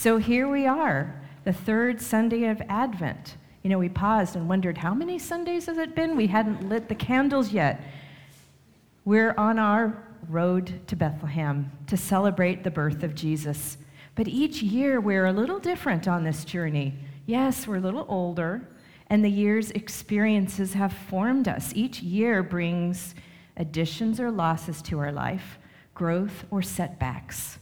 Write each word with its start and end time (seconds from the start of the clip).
So 0.00 0.16
here 0.16 0.48
we 0.48 0.66
are, 0.66 1.14
the 1.44 1.52
third 1.52 2.00
Sunday 2.00 2.46
of 2.46 2.62
Advent. 2.70 3.36
You 3.62 3.68
know, 3.68 3.76
we 3.76 3.90
paused 3.90 4.34
and 4.34 4.48
wondered 4.48 4.78
how 4.78 4.94
many 4.94 5.18
Sundays 5.18 5.66
has 5.66 5.76
it 5.76 5.94
been? 5.94 6.16
We 6.16 6.26
hadn't 6.26 6.66
lit 6.66 6.88
the 6.88 6.94
candles 6.94 7.52
yet. 7.52 7.82
We're 9.04 9.34
on 9.36 9.58
our 9.58 10.02
road 10.26 10.80
to 10.86 10.96
Bethlehem 10.96 11.70
to 11.86 11.98
celebrate 11.98 12.64
the 12.64 12.70
birth 12.70 13.02
of 13.02 13.14
Jesus. 13.14 13.76
But 14.14 14.26
each 14.26 14.62
year 14.62 15.02
we're 15.02 15.26
a 15.26 15.34
little 15.34 15.58
different 15.58 16.08
on 16.08 16.24
this 16.24 16.46
journey. 16.46 16.94
Yes, 17.26 17.66
we're 17.66 17.76
a 17.76 17.80
little 17.80 18.06
older, 18.08 18.66
and 19.08 19.22
the 19.22 19.30
year's 19.30 19.70
experiences 19.72 20.72
have 20.72 20.94
formed 20.94 21.46
us. 21.46 21.74
Each 21.76 22.00
year 22.00 22.42
brings 22.42 23.14
additions 23.58 24.18
or 24.18 24.30
losses 24.30 24.80
to 24.80 24.98
our 24.98 25.12
life, 25.12 25.58
growth 25.92 26.46
or 26.50 26.62
setbacks. 26.62 27.58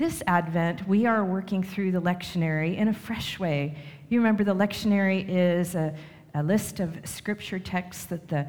This 0.00 0.22
Advent, 0.26 0.88
we 0.88 1.04
are 1.04 1.26
working 1.26 1.62
through 1.62 1.92
the 1.92 2.00
lectionary 2.00 2.74
in 2.78 2.88
a 2.88 2.94
fresh 2.94 3.38
way. 3.38 3.76
You 4.08 4.18
remember 4.20 4.44
the 4.44 4.54
lectionary 4.54 5.28
is 5.28 5.74
a, 5.74 5.94
a 6.34 6.42
list 6.42 6.80
of 6.80 6.96
scripture 7.04 7.58
texts 7.58 8.06
that 8.06 8.26
the 8.26 8.46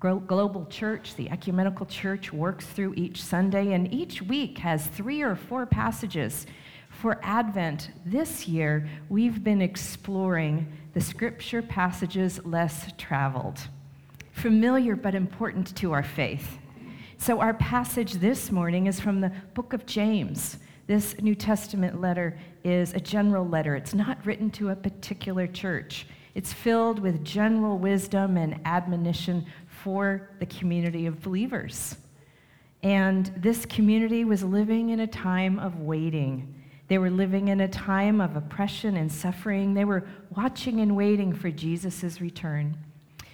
global 0.00 0.64
church, 0.70 1.14
the 1.16 1.28
ecumenical 1.28 1.84
church, 1.84 2.32
works 2.32 2.64
through 2.64 2.94
each 2.94 3.22
Sunday, 3.22 3.74
and 3.74 3.92
each 3.92 4.22
week 4.22 4.56
has 4.56 4.86
three 4.86 5.20
or 5.20 5.36
four 5.36 5.66
passages. 5.66 6.46
For 6.88 7.20
Advent 7.22 7.90
this 8.06 8.48
year, 8.48 8.88
we've 9.10 9.44
been 9.44 9.60
exploring 9.60 10.66
the 10.94 11.02
scripture 11.02 11.60
passages 11.60 12.40
less 12.46 12.90
traveled, 12.96 13.60
familiar 14.32 14.96
but 14.96 15.14
important 15.14 15.76
to 15.76 15.92
our 15.92 16.02
faith. 16.02 16.56
So, 17.18 17.40
our 17.40 17.52
passage 17.52 18.14
this 18.14 18.50
morning 18.50 18.86
is 18.86 18.98
from 18.98 19.20
the 19.20 19.32
book 19.52 19.74
of 19.74 19.84
James. 19.84 20.56
This 20.86 21.20
New 21.20 21.34
Testament 21.34 22.00
letter 22.00 22.38
is 22.62 22.92
a 22.94 23.00
general 23.00 23.46
letter. 23.46 23.74
It's 23.74 23.94
not 23.94 24.24
written 24.24 24.50
to 24.52 24.68
a 24.68 24.76
particular 24.76 25.48
church. 25.48 26.06
It's 26.34 26.52
filled 26.52 27.00
with 27.00 27.24
general 27.24 27.78
wisdom 27.78 28.36
and 28.36 28.60
admonition 28.64 29.46
for 29.66 30.30
the 30.38 30.46
community 30.46 31.06
of 31.06 31.22
believers. 31.22 31.96
And 32.82 33.32
this 33.36 33.66
community 33.66 34.24
was 34.24 34.44
living 34.44 34.90
in 34.90 35.00
a 35.00 35.06
time 35.08 35.58
of 35.58 35.80
waiting. 35.80 36.54
They 36.86 36.98
were 36.98 37.10
living 37.10 37.48
in 37.48 37.62
a 37.62 37.68
time 37.68 38.20
of 38.20 38.36
oppression 38.36 38.96
and 38.96 39.10
suffering. 39.10 39.74
They 39.74 39.84
were 39.84 40.06
watching 40.36 40.80
and 40.80 40.94
waiting 40.94 41.32
for 41.32 41.50
Jesus' 41.50 42.20
return. 42.20 42.76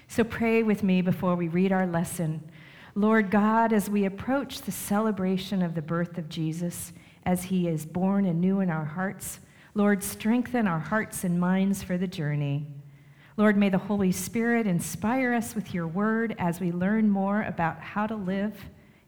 So 0.09 0.25
pray 0.25 0.63
with 0.63 0.83
me 0.83 1.03
before 1.03 1.35
we 1.35 1.49
read 1.49 1.71
our 1.71 1.87
lesson. 1.87 2.49
Lord 2.95 3.31
God, 3.31 3.73
as 3.73 3.91
we 3.91 4.05
approach 4.07 4.63
the 4.63 4.73
celebration 4.73 5.61
of 5.61 5.75
the 5.75 5.83
birth 5.83 6.17
of 6.19 6.29
Jesus, 6.29 6.93
as 7.25 7.45
he 7.45 7.69
is 7.69 7.87
born 7.87 8.27
anew 8.27 8.61
in 8.61 8.71
our 8.71 8.85
hearts. 8.85 9.41
Lord, 9.75 10.03
strengthen 10.03 10.67
our 10.67 10.79
hearts 10.79 11.25
and 11.25 11.41
minds 11.41 11.83
for 11.83 11.97
the 11.97 12.07
journey. 12.07 12.67
Lord, 13.37 13.57
may 13.57 13.71
the 13.71 13.79
Holy 13.79 14.13
Spirit 14.13 14.67
inspire 14.67 15.33
us 15.33 15.55
with 15.55 15.73
your 15.73 15.87
word 15.87 16.35
as 16.39 16.61
we 16.61 16.71
learn 16.71 17.09
more 17.09 17.43
about 17.43 17.81
how 17.81 18.07
to 18.07 18.15
live 18.15 18.55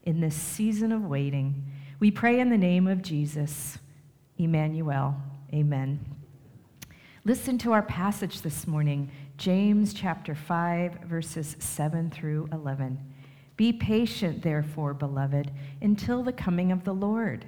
in 0.05 0.21
this 0.21 0.35
season 0.35 0.93
of 0.93 1.05
waiting. 1.05 1.71
We 2.01 2.11
pray 2.11 2.41
in 2.41 2.51
the 2.51 2.59
name 2.59 2.87
of 2.87 3.03
Jesus, 3.03 3.79
Emmanuel. 4.39 5.17
Amen. 5.53 6.01
Listen 7.25 7.59
to 7.59 7.73
our 7.73 7.83
passage 7.83 8.43
this 8.43 8.67
morning, 8.67 9.11
James 9.37 9.95
chapter 9.95 10.35
5, 10.35 11.01
verses 11.07 11.57
7 11.59 12.11
through 12.11 12.49
11. 12.53 12.99
Be 13.57 13.73
patient, 13.73 14.43
therefore, 14.43 14.95
beloved, 14.95 15.51
until 15.81 16.23
the 16.23 16.33
coming 16.33 16.73
of 16.73 16.85
the 16.85 16.93
Lord. 16.93 17.47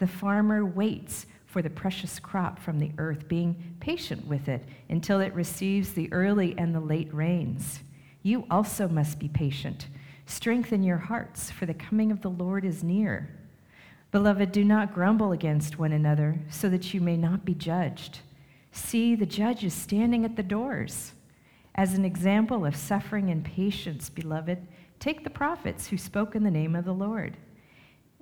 The 0.00 0.08
farmer 0.08 0.66
waits 0.66 1.26
for 1.46 1.62
the 1.62 1.70
precious 1.70 2.18
crop 2.18 2.58
from 2.58 2.78
the 2.78 2.90
earth, 2.98 3.28
being 3.28 3.76
patient 3.80 4.26
with 4.26 4.48
it 4.48 4.64
until 4.88 5.20
it 5.20 5.34
receives 5.34 5.92
the 5.92 6.12
early 6.12 6.54
and 6.56 6.74
the 6.74 6.80
late 6.80 7.12
rains. 7.12 7.80
You 8.22 8.46
also 8.50 8.88
must 8.88 9.18
be 9.18 9.28
patient. 9.28 9.86
Strengthen 10.26 10.82
your 10.82 10.96
hearts, 10.96 11.50
for 11.50 11.66
the 11.66 11.74
coming 11.74 12.10
of 12.10 12.22
the 12.22 12.30
Lord 12.30 12.64
is 12.64 12.82
near. 12.82 13.28
Beloved, 14.10 14.52
do 14.52 14.64
not 14.64 14.94
grumble 14.94 15.32
against 15.32 15.78
one 15.78 15.92
another, 15.92 16.38
so 16.48 16.68
that 16.70 16.94
you 16.94 17.00
may 17.00 17.16
not 17.16 17.44
be 17.44 17.54
judged. 17.54 18.20
See, 18.72 19.14
the 19.14 19.26
judge 19.26 19.64
is 19.64 19.74
standing 19.74 20.24
at 20.24 20.36
the 20.36 20.42
doors. 20.42 21.12
As 21.74 21.94
an 21.94 22.04
example 22.04 22.64
of 22.64 22.74
suffering 22.74 23.30
and 23.30 23.44
patience, 23.44 24.08
beloved, 24.08 24.66
take 24.98 25.24
the 25.24 25.30
prophets 25.30 25.88
who 25.88 25.96
spoke 25.96 26.34
in 26.34 26.42
the 26.42 26.50
name 26.50 26.74
of 26.74 26.84
the 26.84 26.94
Lord. 26.94 27.36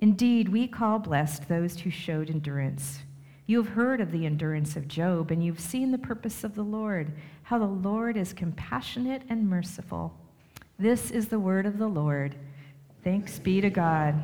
Indeed, 0.01 0.49
we 0.49 0.67
call 0.67 0.99
blessed 0.99 1.47
those 1.47 1.79
who 1.79 1.89
showed 1.89 2.29
endurance. 2.29 2.99
You 3.47 3.63
have 3.63 3.73
heard 3.73 3.99
of 3.99 4.11
the 4.11 4.25
endurance 4.25 4.75
of 4.75 4.87
Job, 4.87 5.31
and 5.31 5.43
you've 5.43 5.59
seen 5.59 5.91
the 5.91 5.97
purpose 5.97 6.43
of 6.43 6.55
the 6.55 6.63
Lord, 6.63 7.11
how 7.43 7.57
the 7.57 7.65
Lord 7.65 8.15
is 8.15 8.31
compassionate 8.31 9.23
and 9.27 9.49
merciful. 9.49 10.15
This 10.77 11.11
is 11.11 11.27
the 11.27 11.39
word 11.39 11.65
of 11.65 11.77
the 11.77 11.87
Lord. 11.87 12.35
Thanks 13.03 13.39
be 13.39 13.59
to 13.59 13.69
God. 13.69 14.15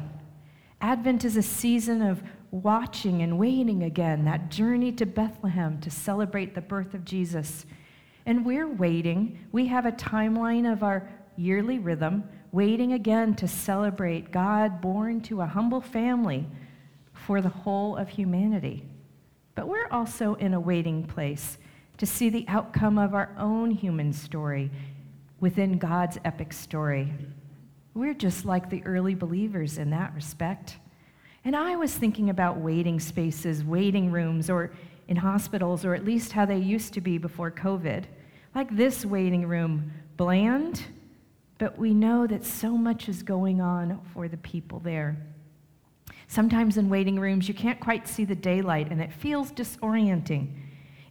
Advent 0.80 1.26
is 1.26 1.36
a 1.36 1.42
season 1.42 2.02
of 2.02 2.24
watching 2.52 3.22
and 3.22 3.38
waiting 3.38 3.84
again, 3.84 4.24
that 4.26 4.50
journey 4.50 4.92
to 4.94 5.06
Bethlehem 5.06 5.82
to 5.82 5.90
celebrate 5.90 6.56
the 6.56 6.62
birth 6.62 6.94
of 6.94 7.04
Jesus. 7.04 7.66
And 8.26 8.46
we're 8.46 8.72
waiting. 8.72 9.40
We 9.52 9.68
have 9.68 9.86
a 9.86 9.92
timeline 9.92 10.72
of 10.72 10.84
our 10.84 11.10
yearly 11.36 11.80
rhythm 11.80 12.24
waiting 12.52 12.94
again 12.94 13.36
to 13.36 13.48
celebrate 13.48 14.32
God 14.32 14.82
born 14.82 15.22
to 15.22 15.42
a 15.42 15.46
humble 15.46 15.82
family 15.82 16.48
for 17.14 17.42
the 17.42 17.50
whole 17.50 17.96
of 17.96 18.10
humanity. 18.10 18.86
But 19.56 19.68
we're 19.68 19.88
also 19.90 20.36
in 20.36 20.54
a 20.54 20.60
waiting 20.60 21.06
place 21.06 21.58
to 21.98 22.06
see 22.06 22.30
the 22.30 22.46
outcome 22.48 22.98
of 22.98 23.14
our 23.14 23.34
own 23.38 23.72
human 23.72 24.12
story 24.12 24.70
within 25.40 25.78
God's 25.78 26.18
epic 26.26 26.54
story. 26.54 27.14
We're 27.94 28.14
just 28.14 28.46
like 28.46 28.70
the 28.70 28.84
early 28.86 29.16
believers 29.16 29.78
in 29.78 29.90
that 29.92 30.14
respect. 30.14 30.78
And 31.46 31.56
I 31.56 31.76
was 31.76 31.94
thinking 31.94 32.30
about 32.30 32.58
waiting 32.58 33.00
spaces, 33.00 33.64
waiting 33.64 34.12
rooms, 34.12 34.50
or 34.50 34.72
in 35.08 35.16
hospitals, 35.16 35.86
or 35.86 35.94
at 35.94 36.04
least 36.04 36.32
how 36.32 36.46
they 36.46 36.58
used 36.58 36.94
to 36.94 37.02
be 37.02 37.18
before 37.18 37.52
COVID. 37.52 38.06
Like 38.54 38.76
this 38.76 39.06
waiting 39.06 39.48
room, 39.48 39.92
bland, 40.18 40.84
but 41.58 41.78
we 41.78 41.94
know 41.94 42.28
that 42.28 42.46
so 42.46 42.78
much 42.78 43.08
is 43.08 43.24
going 43.24 43.62
on 43.62 44.02
for 44.14 44.28
the 44.28 44.38
people 44.38 44.80
there. 44.80 45.18
Sometimes 46.28 46.78
in 46.78 46.90
waiting 46.90 47.20
rooms, 47.20 47.48
you 47.48 47.54
can't 47.54 47.80
quite 47.80 48.08
see 48.08 48.26
the 48.26 48.36
daylight 48.36 48.92
and 48.92 49.02
it 49.02 49.14
feels 49.14 49.52
disorienting. 49.52 50.54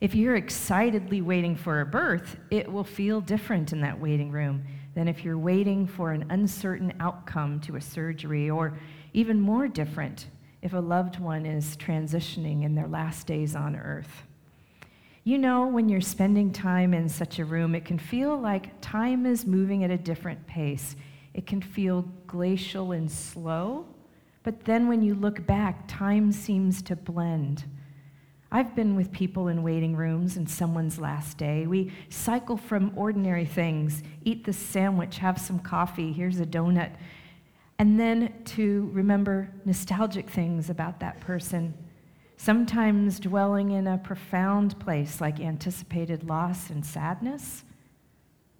If 0.01 0.15
you're 0.15 0.37
excitedly 0.37 1.23
waiting 1.23 1.57
for 1.57 1.81
a 1.81 1.87
birth, 1.87 2.37
it 2.51 2.71
will 2.71 2.85
feel 2.85 3.21
different 3.21 3.73
in 3.73 3.81
that 3.81 3.99
waiting 3.99 4.31
room 4.31 4.65
than 4.95 5.09
if 5.09 5.25
you're 5.25 5.39
waiting 5.39 5.87
for 5.87 6.13
an 6.13 6.27
uncertain 6.31 6.93
outcome 7.01 7.61
to 7.61 7.77
a 7.77 7.81
surgery, 7.81 8.51
or 8.51 8.79
even 9.13 9.41
more 9.41 9.67
different 9.67 10.29
if 10.63 10.73
a 10.73 10.79
loved 10.79 11.19
one 11.19 11.47
is 11.47 11.77
transitioning 11.77 12.65
in 12.65 12.75
their 12.75 12.87
last 12.87 13.27
days 13.27 13.57
on 13.57 13.77
earth. 13.77 14.25
You 15.27 15.39
know, 15.39 15.67
when 15.67 15.89
you're 15.89 16.03
spending 16.03 16.53
time 16.53 16.93
in 16.93 17.09
such 17.09 17.39
a 17.39 17.47
room, 17.47 17.75
it 17.75 17.87
can 17.87 17.99
feel 17.99 18.39
like 18.39 18.79
time 18.83 19.25
is 19.25 19.47
moving 19.47 19.83
at 19.83 19.91
a 19.91 19.97
different 19.97 20.47
pace. 20.47 20.97
It 21.33 21.47
can 21.47 21.63
feel 21.63 22.03
glacial 22.27 22.93
and 22.93 23.11
slow, 23.11 23.87
but 24.43 24.67
then 24.67 24.87
when 24.87 25.01
you 25.01 25.15
look 25.15 25.47
back, 25.47 25.89
time 25.89 26.31
seems 26.31 26.83
to 26.83 26.95
blend. 26.95 27.65
I've 28.53 28.77
been 28.77 28.97
with 28.97 29.11
people 29.13 29.49
in 29.49 29.63
waiting 29.63 29.97
rooms 29.97 30.37
in 30.37 30.47
someone's 30.47 30.99
last 30.99 31.39
day. 31.39 31.67
We 31.67 31.91
cycle 32.11 32.59
from 32.59 32.93
ordinary 32.95 33.47
things 33.47 34.03
eat 34.25 34.45
the 34.45 34.53
sandwich, 34.53 35.17
have 35.19 35.41
some 35.41 35.59
coffee, 35.59 36.13
here's 36.13 36.39
a 36.39 36.47
donut, 36.47 36.93
and 37.79 37.99
then 37.99 38.35
to 38.45 38.91
remember 38.93 39.51
nostalgic 39.65 40.29
things 40.29 40.69
about 40.69 41.01
that 41.01 41.19
person 41.21 41.73
sometimes 42.37 43.21
dwelling 43.21 43.71
in 43.71 43.87
a 43.87 43.99
profound 43.99 44.79
place 44.81 45.21
like 45.21 45.41
anticipated 45.41 46.25
loss 46.25 46.71
and 46.71 46.85
sadness, 46.85 47.65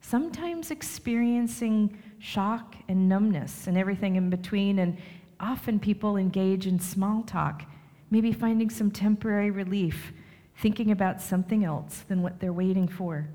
sometimes 0.01 0.71
experiencing 0.71 1.99
shock 2.19 2.77
and 2.89 3.09
numbness 3.09 3.67
and 3.67 3.77
everything 3.77 4.17
in 4.17 4.31
between, 4.31 4.79
and 4.79 4.97
often 5.41 5.79
people 5.79 6.17
engage 6.17 6.67
in 6.67 6.79
small 6.79 7.23
talk, 7.23 7.65
maybe 8.11 8.33
finding 8.33 8.71
some 8.71 8.91
temporary 8.91 9.51
relief, 9.51 10.13
thinking 10.59 10.91
about 10.91 11.21
something 11.21 11.65
else 11.65 12.05
than 12.09 12.23
what 12.23 12.39
they're 12.41 12.53
waiting 12.53 12.89
for. 12.89 13.29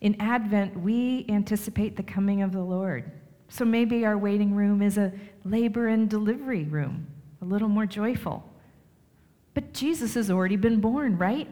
In 0.00 0.16
Advent, 0.18 0.80
we 0.80 1.26
anticipate 1.28 1.96
the 1.96 2.02
coming 2.02 2.40
of 2.42 2.52
the 2.52 2.62
Lord. 2.62 3.12
So 3.48 3.64
maybe 3.64 4.06
our 4.06 4.16
waiting 4.16 4.54
room 4.54 4.80
is 4.80 4.96
a 4.96 5.12
labor 5.44 5.88
and 5.88 6.08
delivery 6.08 6.64
room, 6.64 7.06
a 7.42 7.44
little 7.44 7.68
more 7.68 7.84
joyful. 7.86 8.49
But 9.54 9.72
Jesus 9.72 10.14
has 10.14 10.30
already 10.30 10.56
been 10.56 10.80
born, 10.80 11.18
right? 11.18 11.48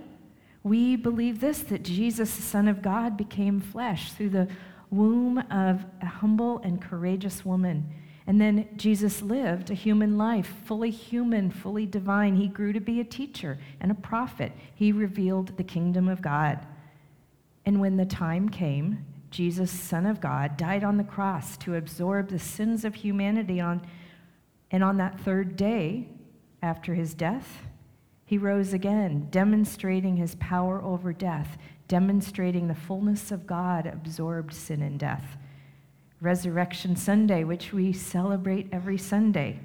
We 0.62 0.96
believe 0.96 1.40
this 1.40 1.60
that 1.60 1.82
Jesus, 1.82 2.36
the 2.36 2.42
Son 2.42 2.68
of 2.68 2.82
God, 2.82 3.16
became 3.16 3.60
flesh 3.60 4.12
through 4.12 4.30
the 4.30 4.48
womb 4.90 5.38
of 5.50 5.84
a 6.00 6.06
humble 6.06 6.58
and 6.58 6.80
courageous 6.80 7.44
woman. 7.44 7.88
And 8.26 8.40
then 8.40 8.68
Jesus 8.76 9.22
lived 9.22 9.70
a 9.70 9.74
human 9.74 10.18
life, 10.18 10.52
fully 10.64 10.90
human, 10.90 11.50
fully 11.50 11.86
divine. 11.86 12.36
He 12.36 12.46
grew 12.46 12.74
to 12.74 12.80
be 12.80 13.00
a 13.00 13.04
teacher 13.04 13.58
and 13.80 13.90
a 13.90 13.94
prophet. 13.94 14.52
He 14.74 14.92
revealed 14.92 15.56
the 15.56 15.64
kingdom 15.64 16.08
of 16.08 16.20
God. 16.20 16.66
And 17.64 17.80
when 17.80 17.96
the 17.96 18.04
time 18.04 18.48
came, 18.48 19.04
Jesus, 19.30 19.70
Son 19.70 20.06
of 20.06 20.20
God, 20.20 20.56
died 20.56 20.84
on 20.84 20.98
the 20.98 21.04
cross 21.04 21.56
to 21.58 21.74
absorb 21.74 22.28
the 22.28 22.38
sins 22.38 22.84
of 22.84 22.94
humanity 22.94 23.60
on 23.60 23.86
and 24.70 24.84
on 24.84 24.98
that 24.98 25.20
third 25.20 25.56
day 25.56 26.08
after 26.62 26.94
his 26.94 27.14
death, 27.14 27.67
he 28.28 28.36
rose 28.36 28.74
again, 28.74 29.26
demonstrating 29.30 30.16
his 30.16 30.34
power 30.34 30.82
over 30.82 31.14
death, 31.14 31.56
demonstrating 31.88 32.68
the 32.68 32.74
fullness 32.74 33.32
of 33.32 33.46
God 33.46 33.86
absorbed 33.86 34.52
sin 34.52 34.82
and 34.82 35.00
death. 35.00 35.38
Resurrection 36.20 36.94
Sunday, 36.94 37.42
which 37.42 37.72
we 37.72 37.90
celebrate 37.90 38.68
every 38.70 38.98
Sunday. 38.98 39.58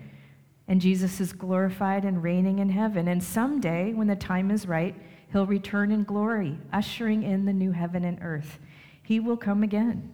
And 0.70 0.80
Jesus 0.80 1.20
is 1.20 1.34
glorified 1.34 2.06
and 2.06 2.24
reigning 2.24 2.60
in 2.60 2.70
heaven. 2.70 3.10
And 3.10 3.22
someday, 3.22 3.92
when 3.92 4.08
the 4.08 4.16
time 4.16 4.50
is 4.50 4.66
right, 4.66 4.96
he'll 5.34 5.46
return 5.46 5.92
in 5.92 6.06
glory, 6.06 6.58
ushering 6.72 7.24
in 7.24 7.44
the 7.44 7.52
new 7.52 7.74
heaven 7.74 8.06
and 8.06 8.18
earth. 8.22 8.60
He 9.02 9.20
will 9.20 9.36
come 9.36 9.62
again. 9.64 10.10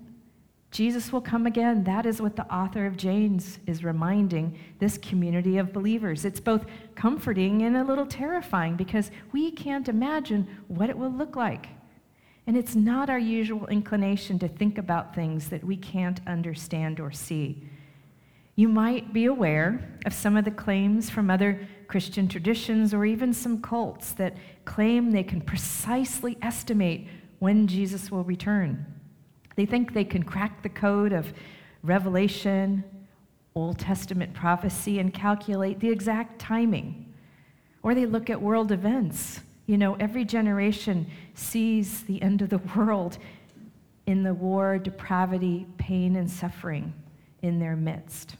Jesus 0.71 1.11
will 1.11 1.21
come 1.21 1.47
again. 1.47 1.83
That 1.83 2.05
is 2.05 2.21
what 2.21 2.35
the 2.35 2.45
author 2.53 2.85
of 2.85 2.95
James 2.95 3.57
is 3.65 3.83
reminding 3.83 4.57
this 4.77 4.97
community 4.99 5.57
of 5.57 5.73
believers. 5.73 6.25
It's 6.25 6.39
both 6.39 6.65
comforting 6.95 7.63
and 7.63 7.75
a 7.75 7.83
little 7.83 8.05
terrifying 8.05 8.75
because 8.75 9.09
we 9.31 9.51
can't 9.51 9.89
imagine 9.89 10.47
what 10.67 10.89
it 10.89 10.97
will 10.97 11.11
look 11.11 11.35
like. 11.35 11.67
And 12.45 12.55
it's 12.55 12.75
not 12.75 13.09
our 13.09 13.19
usual 13.19 13.67
inclination 13.67 14.37
to 14.39 14.47
think 14.47 14.77
about 14.77 15.15
things 15.15 15.49
that 15.49 15.63
we 15.63 15.75
can't 15.75 16.19
understand 16.27 16.99
or 16.99 17.11
see. 17.11 17.63
You 18.55 18.67
might 18.67 19.13
be 19.13 19.25
aware 19.25 19.97
of 20.05 20.13
some 20.13 20.35
of 20.35 20.45
the 20.45 20.51
claims 20.51 21.09
from 21.09 21.31
other 21.31 21.67
Christian 21.87 22.27
traditions 22.27 22.93
or 22.93 23.05
even 23.05 23.33
some 23.33 23.61
cults 23.61 24.11
that 24.13 24.35
claim 24.65 25.11
they 25.11 25.23
can 25.23 25.41
precisely 25.41 26.37
estimate 26.41 27.07
when 27.39 27.67
Jesus 27.67 28.11
will 28.11 28.23
return. 28.23 28.98
They 29.59 29.65
think 29.65 29.93
they 29.93 30.05
can 30.05 30.23
crack 30.23 30.63
the 30.63 30.69
code 30.69 31.11
of 31.11 31.33
Revelation, 31.83 32.81
Old 33.55 33.77
Testament 33.77 34.33
prophecy, 34.33 34.99
and 34.99 35.13
calculate 35.13 35.81
the 35.81 35.89
exact 35.89 36.39
timing. 36.39 37.13
Or 37.83 37.93
they 37.93 38.05
look 38.05 38.29
at 38.29 38.41
world 38.41 38.71
events 38.71 39.41
you 39.65 39.77
know, 39.77 39.95
every 39.95 40.23
generation 40.23 41.07
sees 41.35 42.03
the 42.03 42.21
end 42.21 42.41
of 42.41 42.49
the 42.49 42.57
world 42.75 43.17
in 44.05 44.23
the 44.23 44.33
war, 44.33 44.77
depravity, 44.77 45.67
pain, 45.77 46.15
and 46.15 46.31
suffering 46.31 46.93
in 47.41 47.59
their 47.59 47.75
midst. 47.75 48.37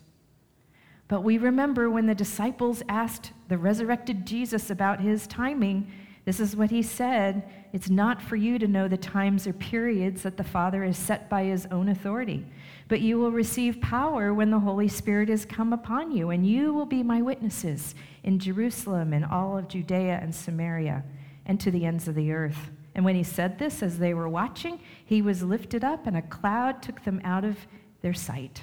But 1.09 1.25
we 1.25 1.37
remember 1.37 1.89
when 1.89 2.07
the 2.07 2.15
disciples 2.15 2.81
asked 2.87 3.33
the 3.49 3.57
resurrected 3.57 4.25
Jesus 4.25 4.69
about 4.69 5.01
his 5.01 5.27
timing, 5.27 5.91
this 6.29 6.39
is 6.39 6.55
what 6.55 6.69
he 6.69 6.83
said 6.83 7.41
It's 7.73 7.89
not 7.89 8.21
for 8.21 8.35
you 8.35 8.59
to 8.59 8.67
know 8.67 8.87
the 8.87 8.97
times 8.97 9.47
or 9.47 9.53
periods 9.53 10.21
that 10.21 10.37
the 10.37 10.43
Father 10.43 10.83
has 10.83 10.95
set 10.95 11.27
by 11.27 11.45
his 11.45 11.65
own 11.71 11.89
authority, 11.89 12.45
but 12.87 13.01
you 13.01 13.17
will 13.17 13.31
receive 13.31 13.81
power 13.81 14.31
when 14.31 14.51
the 14.51 14.59
Holy 14.59 14.87
Spirit 14.87 15.27
has 15.29 15.43
come 15.43 15.73
upon 15.73 16.11
you, 16.11 16.29
and 16.29 16.45
you 16.45 16.71
will 16.71 16.85
be 16.85 17.01
my 17.01 17.19
witnesses 17.19 17.95
in 18.21 18.37
Jerusalem 18.37 19.11
and 19.11 19.25
all 19.25 19.57
of 19.57 19.69
Judea 19.69 20.19
and 20.21 20.35
Samaria 20.35 21.03
and 21.47 21.59
to 21.61 21.71
the 21.71 21.83
ends 21.83 22.07
of 22.07 22.13
the 22.13 22.31
earth. 22.31 22.69
And 22.93 23.03
when 23.03 23.15
he 23.15 23.23
said 23.23 23.57
this, 23.57 23.81
as 23.81 23.97
they 23.97 24.13
were 24.13 24.29
watching, 24.29 24.79
he 25.03 25.23
was 25.23 25.41
lifted 25.41 25.83
up, 25.83 26.05
and 26.05 26.15
a 26.15 26.21
cloud 26.21 26.83
took 26.83 27.03
them 27.05 27.21
out 27.23 27.43
of 27.43 27.57
their 28.03 28.13
sight. 28.13 28.61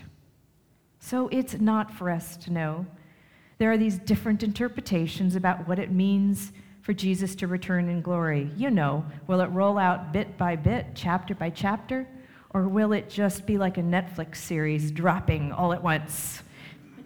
So 1.00 1.26
it's 1.32 1.54
not 1.54 1.92
for 1.92 2.10
us 2.10 2.36
to 2.36 2.52
know. 2.52 2.86
There 3.58 3.72
are 3.72 3.76
these 3.76 3.98
different 3.98 4.44
interpretations 4.44 5.34
about 5.34 5.66
what 5.66 5.80
it 5.80 5.90
means 5.90 6.52
for 6.86 6.92
Jesus 6.92 7.34
to 7.34 7.48
return 7.48 7.88
in 7.88 8.00
glory. 8.00 8.48
You 8.56 8.70
know, 8.70 9.04
will 9.26 9.40
it 9.40 9.46
roll 9.46 9.76
out 9.76 10.12
bit 10.12 10.38
by 10.38 10.54
bit, 10.54 10.86
chapter 10.94 11.34
by 11.34 11.50
chapter, 11.50 12.06
or 12.50 12.68
will 12.68 12.92
it 12.92 13.10
just 13.10 13.44
be 13.44 13.58
like 13.58 13.76
a 13.76 13.82
Netflix 13.82 14.36
series 14.36 14.92
dropping 14.92 15.50
all 15.50 15.72
at 15.72 15.82
once? 15.82 16.44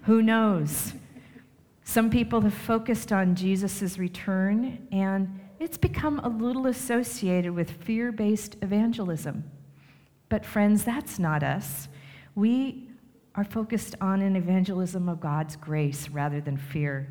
Who 0.03 0.21
knows? 0.21 0.93
Some 1.83 2.11
people 2.11 2.43
have 2.43 2.53
focused 2.53 3.11
on 3.11 3.35
Jesus' 3.35 3.97
return 3.97 4.87
and 4.93 5.41
it's 5.59 5.79
become 5.79 6.19
a 6.19 6.29
little 6.29 6.67
associated 6.67 7.53
with 7.53 7.71
fear 7.71 8.13
based 8.13 8.57
evangelism. 8.61 9.51
But, 10.29 10.45
friends, 10.45 10.85
that's 10.85 11.19
not 11.19 11.43
us. 11.43 11.89
We 12.35 12.91
are 13.35 13.45
focused 13.45 13.95
on 14.03 14.21
an 14.21 14.37
evangelism 14.37 15.09
of 15.09 15.21
God's 15.21 15.57
grace 15.57 16.11
rather 16.11 16.43
than 16.43 16.59
fear. 16.59 17.09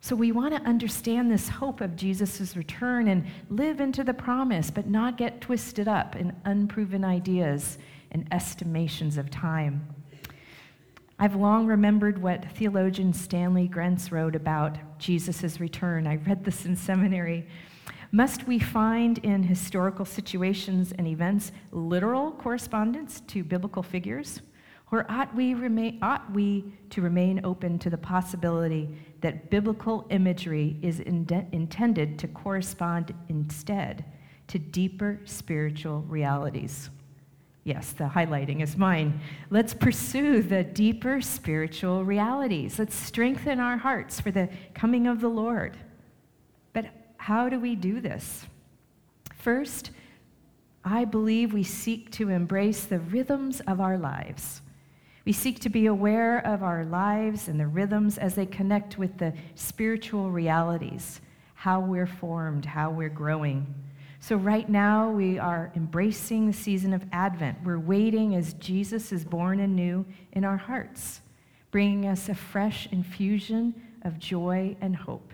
So, 0.00 0.14
we 0.14 0.30
want 0.30 0.54
to 0.54 0.62
understand 0.62 1.30
this 1.30 1.48
hope 1.48 1.80
of 1.80 1.96
Jesus' 1.96 2.56
return 2.56 3.08
and 3.08 3.26
live 3.50 3.80
into 3.80 4.04
the 4.04 4.14
promise, 4.14 4.70
but 4.70 4.86
not 4.86 5.16
get 5.16 5.40
twisted 5.40 5.88
up 5.88 6.14
in 6.14 6.36
unproven 6.44 7.04
ideas 7.04 7.78
and 8.12 8.28
estimations 8.30 9.16
of 9.16 9.30
time. 9.30 9.86
I've 11.18 11.34
long 11.34 11.66
remembered 11.66 12.20
what 12.20 12.52
theologian 12.52 13.14
Stanley 13.14 13.68
Grenz 13.68 14.12
wrote 14.12 14.36
about 14.36 14.76
Jesus' 14.98 15.58
return. 15.60 16.06
I 16.06 16.16
read 16.16 16.44
this 16.44 16.66
in 16.66 16.76
seminary. 16.76 17.46
Must 18.12 18.46
we 18.46 18.58
find 18.58 19.18
in 19.18 19.42
historical 19.42 20.04
situations 20.04 20.92
and 20.92 21.08
events 21.08 21.52
literal 21.72 22.32
correspondence 22.32 23.22
to 23.28 23.42
biblical 23.42 23.82
figures? 23.82 24.42
Or 24.92 25.04
ought 25.10 25.34
we, 25.34 25.54
remain, 25.54 25.98
ought 26.00 26.30
we 26.32 26.64
to 26.90 27.02
remain 27.02 27.40
open 27.44 27.78
to 27.80 27.90
the 27.90 27.98
possibility 27.98 28.88
that 29.20 29.50
biblical 29.50 30.06
imagery 30.10 30.76
is 30.80 31.00
in- 31.00 31.48
intended 31.52 32.18
to 32.20 32.28
correspond 32.28 33.12
instead 33.28 34.04
to 34.48 34.58
deeper 34.58 35.20
spiritual 35.24 36.02
realities? 36.02 36.90
Yes, 37.64 37.90
the 37.90 38.04
highlighting 38.04 38.62
is 38.62 38.76
mine. 38.76 39.20
Let's 39.50 39.74
pursue 39.74 40.40
the 40.40 40.62
deeper 40.62 41.20
spiritual 41.20 42.04
realities. 42.04 42.78
Let's 42.78 42.94
strengthen 42.94 43.58
our 43.58 43.76
hearts 43.76 44.20
for 44.20 44.30
the 44.30 44.48
coming 44.72 45.08
of 45.08 45.20
the 45.20 45.28
Lord. 45.28 45.76
But 46.72 46.86
how 47.16 47.48
do 47.48 47.58
we 47.58 47.74
do 47.74 48.00
this? 48.00 48.46
First, 49.34 49.90
I 50.84 51.04
believe 51.04 51.52
we 51.52 51.64
seek 51.64 52.12
to 52.12 52.28
embrace 52.28 52.84
the 52.84 53.00
rhythms 53.00 53.60
of 53.62 53.80
our 53.80 53.98
lives. 53.98 54.62
We 55.26 55.32
seek 55.32 55.58
to 55.60 55.68
be 55.68 55.86
aware 55.86 56.38
of 56.46 56.62
our 56.62 56.84
lives 56.84 57.48
and 57.48 57.58
the 57.58 57.66
rhythms 57.66 58.16
as 58.16 58.36
they 58.36 58.46
connect 58.46 58.96
with 58.96 59.18
the 59.18 59.34
spiritual 59.56 60.30
realities, 60.30 61.20
how 61.54 61.80
we're 61.80 62.06
formed, 62.06 62.64
how 62.64 62.90
we're 62.90 63.08
growing. 63.08 63.74
So, 64.20 64.36
right 64.36 64.68
now, 64.68 65.10
we 65.10 65.36
are 65.36 65.72
embracing 65.74 66.46
the 66.46 66.52
season 66.52 66.92
of 66.92 67.04
Advent. 67.10 67.58
We're 67.64 67.80
waiting 67.80 68.36
as 68.36 68.54
Jesus 68.54 69.10
is 69.10 69.24
born 69.24 69.58
anew 69.58 70.06
in 70.32 70.44
our 70.44 70.56
hearts, 70.56 71.22
bringing 71.72 72.06
us 72.06 72.28
a 72.28 72.34
fresh 72.34 72.86
infusion 72.92 73.74
of 74.02 74.20
joy 74.20 74.76
and 74.80 74.94
hope. 74.94 75.32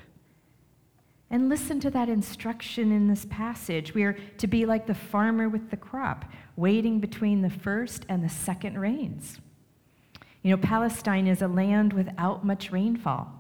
And 1.29 1.51
listen 1.51 1.81
to 1.81 1.91
that 1.91 2.09
instruction 2.09 2.93
in 2.93 3.09
this 3.09 3.27
passage. 3.29 3.93
We 3.93 4.05
are 4.05 4.17
to 4.39 4.47
be 4.47 4.65
like 4.65 4.87
the 4.87 4.95
farmer 4.95 5.51
with 5.51 5.71
the 5.71 5.77
crop, 5.77 6.25
waiting 6.57 6.99
between 6.99 7.43
the 7.43 7.51
first 7.51 8.07
and 8.09 8.25
the 8.25 8.31
second 8.31 8.79
rains. 8.79 9.39
You 10.43 10.51
know, 10.51 10.63
Palestine 10.63 11.27
is 11.27 11.43
a 11.43 11.49
land 11.49 11.93
without 11.93 12.45
much 12.45 12.73
rainfall. 12.73 13.33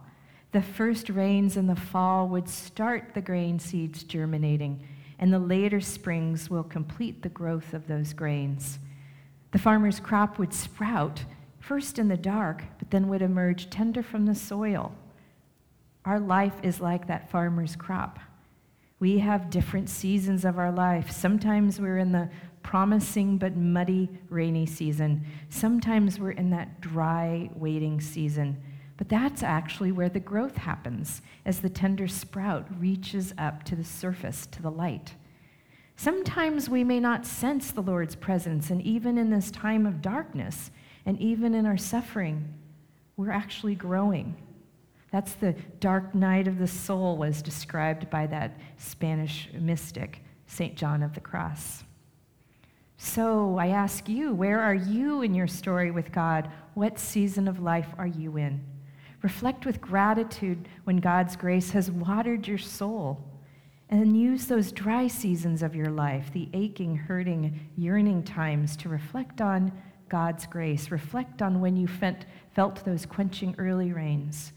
The 0.52 0.62
first 0.62 1.08
rains 1.08 1.56
in 1.56 1.66
the 1.66 1.76
fall 1.76 2.28
would 2.28 2.48
start 2.48 3.14
the 3.14 3.20
grain 3.20 3.58
seeds 3.58 4.04
germinating 4.04 4.86
and 5.22 5.32
the 5.32 5.38
later 5.38 5.80
springs 5.80 6.50
will 6.50 6.64
complete 6.64 7.22
the 7.22 7.28
growth 7.28 7.74
of 7.74 7.86
those 7.86 8.12
grains. 8.12 8.80
The 9.52 9.58
farmer's 9.58 10.00
crop 10.00 10.36
would 10.36 10.52
sprout, 10.52 11.24
first 11.60 12.00
in 12.00 12.08
the 12.08 12.16
dark, 12.16 12.64
but 12.80 12.90
then 12.90 13.06
would 13.08 13.22
emerge 13.22 13.70
tender 13.70 14.02
from 14.02 14.26
the 14.26 14.34
soil. 14.34 14.92
Our 16.04 16.18
life 16.18 16.56
is 16.64 16.80
like 16.80 17.06
that 17.06 17.30
farmer's 17.30 17.76
crop. 17.76 18.18
We 18.98 19.18
have 19.18 19.48
different 19.48 19.88
seasons 19.88 20.44
of 20.44 20.58
our 20.58 20.72
life. 20.72 21.12
Sometimes 21.12 21.80
we're 21.80 21.98
in 21.98 22.10
the 22.10 22.28
promising 22.62 23.38
but 23.38 23.56
muddy 23.56 24.08
rainy 24.28 24.66
season. 24.66 25.24
Sometimes 25.48 26.18
we're 26.18 26.32
in 26.32 26.50
that 26.50 26.80
dry 26.80 27.50
waiting 27.54 28.00
season. 28.00 28.62
But 28.96 29.08
that's 29.08 29.42
actually 29.42 29.90
where 29.90 30.08
the 30.08 30.20
growth 30.20 30.56
happens 30.56 31.22
as 31.44 31.60
the 31.60 31.68
tender 31.68 32.06
sprout 32.06 32.66
reaches 32.78 33.34
up 33.36 33.64
to 33.64 33.74
the 33.74 33.84
surface, 33.84 34.46
to 34.46 34.62
the 34.62 34.70
light. 34.70 35.14
Sometimes 35.96 36.68
we 36.68 36.84
may 36.84 37.00
not 37.00 37.26
sense 37.26 37.70
the 37.70 37.82
Lord's 37.82 38.14
presence, 38.14 38.70
and 38.70 38.80
even 38.82 39.18
in 39.18 39.30
this 39.30 39.50
time 39.50 39.86
of 39.86 40.02
darkness, 40.02 40.70
and 41.04 41.18
even 41.20 41.54
in 41.54 41.66
our 41.66 41.76
suffering, 41.76 42.54
we're 43.16 43.30
actually 43.30 43.74
growing. 43.74 44.36
That's 45.10 45.34
the 45.34 45.54
dark 45.80 46.14
night 46.14 46.48
of 46.48 46.58
the 46.58 46.66
soul, 46.66 47.22
as 47.24 47.42
described 47.42 48.08
by 48.08 48.26
that 48.28 48.58
Spanish 48.78 49.48
mystic, 49.52 50.22
St. 50.46 50.76
John 50.76 51.02
of 51.02 51.14
the 51.14 51.20
Cross. 51.20 51.84
So 53.04 53.58
I 53.58 53.66
ask 53.66 54.08
you, 54.08 54.32
where 54.32 54.60
are 54.60 54.76
you 54.76 55.22
in 55.22 55.34
your 55.34 55.48
story 55.48 55.90
with 55.90 56.12
God? 56.12 56.48
What 56.74 57.00
season 57.00 57.48
of 57.48 57.58
life 57.58 57.88
are 57.98 58.06
you 58.06 58.36
in? 58.36 58.64
Reflect 59.22 59.66
with 59.66 59.80
gratitude 59.80 60.68
when 60.84 60.98
God's 60.98 61.34
grace 61.34 61.72
has 61.72 61.90
watered 61.90 62.46
your 62.46 62.58
soul. 62.58 63.20
And 63.90 64.16
use 64.16 64.46
those 64.46 64.70
dry 64.70 65.08
seasons 65.08 65.64
of 65.64 65.74
your 65.74 65.90
life, 65.90 66.32
the 66.32 66.48
aching, 66.54 66.94
hurting, 66.94 67.58
yearning 67.76 68.22
times, 68.22 68.76
to 68.78 68.88
reflect 68.88 69.40
on 69.40 69.72
God's 70.08 70.46
grace. 70.46 70.92
Reflect 70.92 71.42
on 71.42 71.60
when 71.60 71.76
you 71.76 71.88
felt 72.54 72.84
those 72.84 73.04
quenching 73.04 73.56
early 73.58 73.92
rains. 73.92 74.52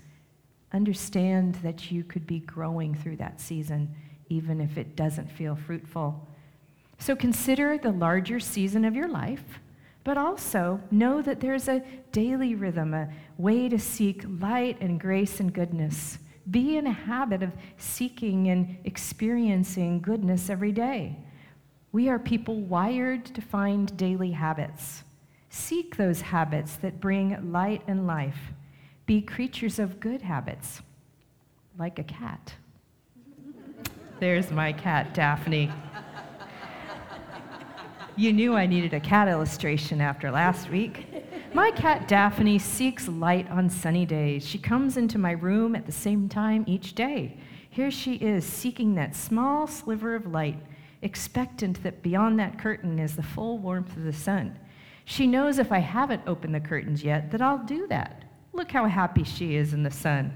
Understand 0.71 1.55
that 1.63 1.91
you 1.91 2.03
could 2.03 2.27
be 2.27 2.41
growing 2.41 2.93
through 2.93 3.17
that 3.17 3.41
season, 3.41 3.93
even 4.29 4.61
if 4.61 4.77
it 4.77 4.95
doesn't 4.95 5.31
feel 5.31 5.55
fruitful. 5.55 6.29
So 6.97 7.15
consider 7.15 7.77
the 7.77 7.91
larger 7.91 8.39
season 8.39 8.85
of 8.85 8.95
your 8.95 9.07
life 9.07 9.59
but 10.05 10.17
also 10.19 10.79
know 10.91 11.21
that 11.23 11.41
there's 11.41 11.67
a 11.67 11.83
daily 12.11 12.55
rhythm, 12.55 12.93
a 12.93 13.09
way 13.37 13.67
to 13.67 13.77
seek 13.77 14.23
light 14.39 14.77
and 14.79 14.99
grace 14.99 15.39
and 15.41 15.51
goodness. 15.51 16.19
Be 16.49 16.77
in 16.77 16.85
a 16.85 16.91
habit 16.91 17.41
of 17.41 17.51
seeking 17.77 18.47
and 18.49 18.77
experiencing 18.85 19.99
goodness 19.99 20.49
every 20.49 20.71
day. 20.71 21.17
We 21.91 22.07
are 22.07 22.19
people 22.19 22.61
wired 22.61 23.25
to 23.25 23.41
find 23.41 23.97
daily 23.97 24.31
habits. 24.31 25.03
Seek 25.49 25.97
those 25.97 26.21
habits 26.21 26.75
that 26.77 27.01
bring 27.01 27.51
light 27.51 27.81
and 27.87 28.05
life. 28.05 28.53
Be 29.07 29.21
creatures 29.21 29.79
of 29.79 29.99
good 29.99 30.21
habits, 30.21 30.83
like 31.79 31.97
a 31.97 32.03
cat. 32.03 32.53
There's 34.19 34.51
my 34.51 34.71
cat, 34.71 35.15
Daphne. 35.15 35.71
You 38.17 38.31
knew 38.31 38.55
I 38.55 38.65
needed 38.65 38.93
a 38.93 38.99
cat 39.01 39.27
illustration 39.27 39.99
after 39.99 40.31
last 40.31 40.69
week. 40.69 41.05
My 41.53 41.69
cat 41.71 42.07
Daphne 42.07 42.57
seeks 42.59 43.09
light 43.09 43.49
on 43.51 43.69
sunny 43.69 44.05
days. 44.05 44.47
She 44.47 44.57
comes 44.57 44.95
into 44.95 45.17
my 45.17 45.31
room 45.31 45.75
at 45.75 45.85
the 45.85 45.91
same 45.91 46.29
time 46.29 46.63
each 46.65 46.95
day. 46.95 47.35
Here 47.69 47.91
she 47.91 48.13
is, 48.15 48.45
seeking 48.45 48.95
that 48.95 49.17
small 49.17 49.67
sliver 49.67 50.15
of 50.15 50.27
light, 50.27 50.57
expectant 51.01 51.83
that 51.83 52.01
beyond 52.01 52.39
that 52.39 52.57
curtain 52.57 52.99
is 52.99 53.17
the 53.17 53.21
full 53.23 53.57
warmth 53.57 53.97
of 53.97 54.05
the 54.05 54.13
sun. 54.13 54.57
She 55.03 55.27
knows 55.27 55.59
if 55.59 55.73
I 55.73 55.79
haven't 55.79 56.21
opened 56.25 56.55
the 56.55 56.61
curtains 56.61 57.03
yet 57.03 57.31
that 57.31 57.41
I'll 57.41 57.65
do 57.65 57.85
that. 57.87 58.23
Look 58.53 58.71
how 58.71 58.87
happy 58.87 59.25
she 59.25 59.57
is 59.57 59.73
in 59.73 59.83
the 59.83 59.91
sun. 59.91 60.31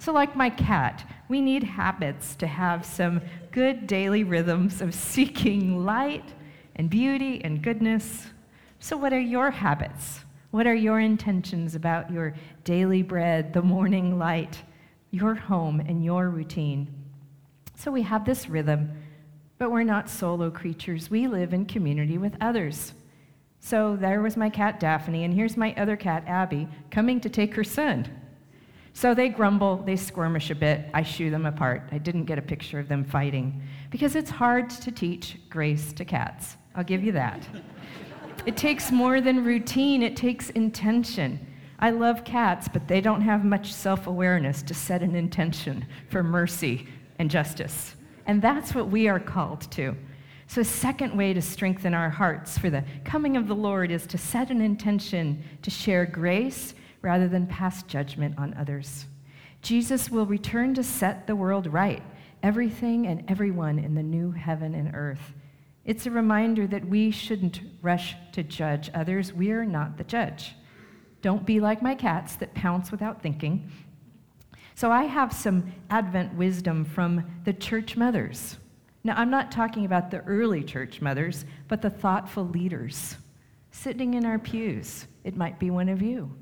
So, 0.00 0.12
like 0.12 0.34
my 0.34 0.50
cat, 0.50 1.08
we 1.28 1.40
need 1.40 1.62
habits 1.62 2.34
to 2.36 2.48
have 2.48 2.84
some 2.84 3.20
good 3.52 3.86
daily 3.86 4.24
rhythms 4.24 4.80
of 4.80 4.92
seeking 4.92 5.84
light 5.84 6.34
and 6.76 6.90
beauty 6.90 7.42
and 7.44 7.62
goodness. 7.62 8.26
So, 8.78 8.96
what 8.96 9.12
are 9.12 9.20
your 9.20 9.50
habits? 9.50 10.20
What 10.50 10.66
are 10.66 10.74
your 10.74 11.00
intentions 11.00 11.74
about 11.74 12.10
your 12.10 12.34
daily 12.64 13.02
bread, 13.02 13.52
the 13.52 13.62
morning 13.62 14.18
light, 14.18 14.62
your 15.10 15.34
home, 15.34 15.80
and 15.80 16.04
your 16.04 16.30
routine? 16.30 16.88
So, 17.76 17.90
we 17.90 18.02
have 18.02 18.24
this 18.24 18.48
rhythm, 18.48 18.90
but 19.58 19.70
we're 19.70 19.82
not 19.82 20.10
solo 20.10 20.50
creatures. 20.50 21.10
We 21.10 21.26
live 21.26 21.52
in 21.52 21.66
community 21.66 22.18
with 22.18 22.36
others. 22.40 22.92
So, 23.60 23.96
there 23.96 24.20
was 24.20 24.36
my 24.36 24.50
cat 24.50 24.80
Daphne, 24.80 25.24
and 25.24 25.32
here's 25.32 25.56
my 25.56 25.74
other 25.76 25.96
cat 25.96 26.24
Abby 26.26 26.68
coming 26.90 27.20
to 27.20 27.28
take 27.28 27.54
her 27.54 27.64
sun. 27.64 28.08
So 28.96 29.12
they 29.12 29.28
grumble, 29.28 29.78
they 29.78 29.96
squirmish 29.96 30.50
a 30.50 30.54
bit. 30.54 30.88
I 30.94 31.02
shoo 31.02 31.28
them 31.28 31.46
apart. 31.46 31.88
I 31.90 31.98
didn't 31.98 32.26
get 32.26 32.38
a 32.38 32.42
picture 32.42 32.78
of 32.78 32.88
them 32.88 33.04
fighting 33.04 33.60
because 33.90 34.14
it's 34.14 34.30
hard 34.30 34.70
to 34.70 34.92
teach 34.92 35.36
grace 35.50 35.92
to 35.94 36.04
cats. 36.04 36.56
I'll 36.74 36.84
give 36.84 37.04
you 37.04 37.12
that. 37.12 37.46
It 38.46 38.56
takes 38.56 38.92
more 38.92 39.20
than 39.20 39.44
routine, 39.44 40.02
it 40.02 40.16
takes 40.16 40.50
intention. 40.50 41.46
I 41.78 41.90
love 41.90 42.24
cats, 42.24 42.68
but 42.68 42.88
they 42.88 43.00
don't 43.00 43.22
have 43.22 43.44
much 43.44 43.72
self 43.72 44.06
awareness 44.06 44.62
to 44.62 44.74
set 44.74 45.02
an 45.02 45.14
intention 45.14 45.86
for 46.10 46.22
mercy 46.22 46.86
and 47.18 47.30
justice. 47.30 47.94
And 48.26 48.40
that's 48.40 48.74
what 48.74 48.88
we 48.88 49.08
are 49.08 49.20
called 49.20 49.70
to. 49.72 49.96
So, 50.46 50.60
a 50.60 50.64
second 50.64 51.16
way 51.16 51.32
to 51.32 51.40
strengthen 51.40 51.94
our 51.94 52.10
hearts 52.10 52.58
for 52.58 52.70
the 52.70 52.84
coming 53.04 53.36
of 53.36 53.48
the 53.48 53.54
Lord 53.54 53.90
is 53.90 54.06
to 54.08 54.18
set 54.18 54.50
an 54.50 54.60
intention 54.60 55.42
to 55.62 55.70
share 55.70 56.04
grace 56.04 56.74
rather 57.02 57.28
than 57.28 57.46
pass 57.46 57.82
judgment 57.82 58.38
on 58.38 58.54
others. 58.54 59.06
Jesus 59.62 60.10
will 60.10 60.26
return 60.26 60.74
to 60.74 60.82
set 60.82 61.26
the 61.26 61.36
world 61.36 61.66
right, 61.66 62.02
everything 62.42 63.06
and 63.06 63.24
everyone 63.28 63.78
in 63.78 63.94
the 63.94 64.02
new 64.02 64.30
heaven 64.30 64.74
and 64.74 64.94
earth. 64.94 65.32
It's 65.84 66.06
a 66.06 66.10
reminder 66.10 66.66
that 66.66 66.86
we 66.86 67.10
shouldn't 67.10 67.60
rush 67.82 68.16
to 68.32 68.42
judge 68.42 68.90
others. 68.94 69.32
We're 69.32 69.64
not 69.64 69.98
the 69.98 70.04
judge. 70.04 70.54
Don't 71.20 71.44
be 71.44 71.60
like 71.60 71.82
my 71.82 71.94
cats 71.94 72.36
that 72.36 72.54
pounce 72.54 72.90
without 72.90 73.22
thinking. 73.22 73.70
So, 74.74 74.90
I 74.90 75.04
have 75.04 75.32
some 75.32 75.72
Advent 75.90 76.34
wisdom 76.34 76.84
from 76.84 77.24
the 77.44 77.52
church 77.52 77.96
mothers. 77.96 78.56
Now, 79.04 79.14
I'm 79.16 79.30
not 79.30 79.52
talking 79.52 79.84
about 79.84 80.10
the 80.10 80.20
early 80.22 80.64
church 80.64 81.00
mothers, 81.00 81.44
but 81.68 81.82
the 81.82 81.90
thoughtful 81.90 82.48
leaders 82.48 83.16
sitting 83.70 84.14
in 84.14 84.24
our 84.24 84.38
pews. 84.38 85.06
It 85.22 85.36
might 85.36 85.58
be 85.58 85.70
one 85.70 85.88
of 85.88 86.00
you. 86.00 86.34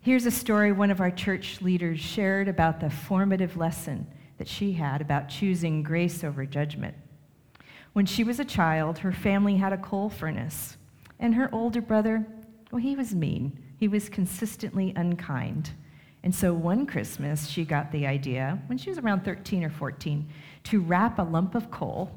Here's 0.00 0.26
a 0.26 0.30
story 0.30 0.70
one 0.70 0.90
of 0.90 1.00
our 1.00 1.10
church 1.10 1.60
leaders 1.60 1.98
shared 1.98 2.46
about 2.46 2.78
the 2.78 2.90
formative 2.90 3.56
lesson 3.56 4.06
that 4.38 4.48
she 4.48 4.72
had 4.72 5.00
about 5.00 5.28
choosing 5.28 5.82
grace 5.82 6.22
over 6.22 6.44
judgment. 6.44 6.94
When 7.94 8.06
she 8.06 8.24
was 8.24 8.40
a 8.40 8.44
child, 8.44 8.98
her 8.98 9.12
family 9.12 9.56
had 9.56 9.72
a 9.72 9.78
coal 9.78 10.10
furnace, 10.10 10.76
and 11.20 11.32
her 11.36 11.48
older 11.54 11.80
brother, 11.80 12.26
well, 12.72 12.82
he 12.82 12.96
was 12.96 13.14
mean. 13.14 13.56
He 13.78 13.86
was 13.86 14.08
consistently 14.08 14.92
unkind. 14.96 15.70
And 16.24 16.34
so 16.34 16.52
one 16.52 16.86
Christmas, 16.86 17.46
she 17.48 17.64
got 17.64 17.92
the 17.92 18.04
idea, 18.04 18.60
when 18.66 18.78
she 18.78 18.90
was 18.90 18.98
around 18.98 19.24
13 19.24 19.62
or 19.62 19.70
14, 19.70 20.28
to 20.64 20.80
wrap 20.80 21.20
a 21.20 21.22
lump 21.22 21.54
of 21.54 21.70
coal 21.70 22.10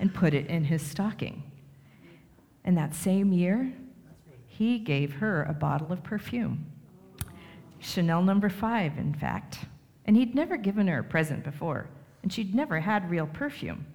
and 0.00 0.12
put 0.12 0.34
it 0.34 0.48
in 0.48 0.64
his 0.64 0.82
stocking. 0.82 1.44
And 2.64 2.76
that 2.76 2.92
same 2.92 3.32
year, 3.32 3.72
he 4.48 4.80
gave 4.80 5.12
her 5.12 5.44
a 5.44 5.52
bottle 5.52 5.92
of 5.92 6.02
perfume. 6.02 6.66
Chanel 7.78 8.22
number 8.22 8.48
five, 8.48 8.98
in 8.98 9.14
fact. 9.14 9.60
And 10.06 10.16
he'd 10.16 10.34
never 10.34 10.56
given 10.56 10.88
her 10.88 10.98
a 10.98 11.04
present 11.04 11.44
before, 11.44 11.86
and 12.24 12.32
she'd 12.32 12.52
never 12.52 12.80
had 12.80 13.08
real 13.08 13.28
perfume. 13.28 13.86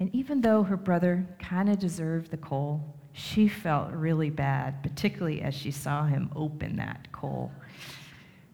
And 0.00 0.14
even 0.14 0.40
though 0.40 0.62
her 0.62 0.76
brother 0.76 1.26
kind 1.38 1.68
of 1.68 1.78
deserved 1.78 2.30
the 2.30 2.36
coal, 2.36 2.94
she 3.12 3.48
felt 3.48 3.90
really 3.92 4.30
bad, 4.30 4.82
particularly 4.82 5.42
as 5.42 5.54
she 5.54 5.70
saw 5.70 6.04
him 6.04 6.30
open 6.36 6.76
that 6.76 7.10
coal. 7.10 7.50